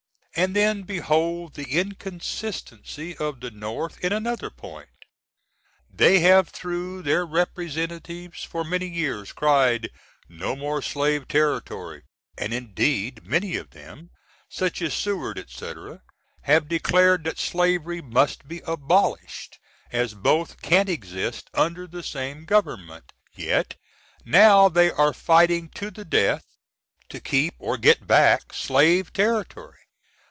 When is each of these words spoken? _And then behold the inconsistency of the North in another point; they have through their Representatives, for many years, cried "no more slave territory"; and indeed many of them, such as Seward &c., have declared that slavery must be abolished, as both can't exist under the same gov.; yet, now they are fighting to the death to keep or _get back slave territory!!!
_And 0.43 0.55
then 0.55 0.83
behold 0.83 1.53
the 1.55 1.77
inconsistency 1.77 3.17
of 3.17 3.41
the 3.41 3.51
North 3.51 3.99
in 4.03 4.13
another 4.13 4.49
point; 4.49 4.87
they 5.93 6.21
have 6.21 6.47
through 6.47 7.01
their 7.03 7.25
Representatives, 7.25 8.41
for 8.45 8.63
many 8.63 8.87
years, 8.87 9.33
cried 9.33 9.89
"no 10.29 10.55
more 10.55 10.81
slave 10.81 11.27
territory"; 11.27 12.03
and 12.37 12.53
indeed 12.53 13.27
many 13.27 13.57
of 13.57 13.71
them, 13.71 14.09
such 14.47 14.81
as 14.81 14.93
Seward 14.93 15.45
&c., 15.49 15.73
have 16.43 16.69
declared 16.69 17.25
that 17.25 17.37
slavery 17.37 18.01
must 18.01 18.47
be 18.47 18.61
abolished, 18.65 19.59
as 19.91 20.13
both 20.13 20.61
can't 20.61 20.87
exist 20.87 21.49
under 21.53 21.85
the 21.85 22.03
same 22.03 22.45
gov.; 22.47 23.01
yet, 23.35 23.75
now 24.23 24.69
they 24.69 24.91
are 24.91 25.13
fighting 25.13 25.67
to 25.75 25.91
the 25.91 26.05
death 26.05 26.45
to 27.09 27.19
keep 27.19 27.53
or 27.59 27.75
_get 27.75 28.07
back 28.07 28.53
slave 28.53 29.11
territory!!! 29.11 29.77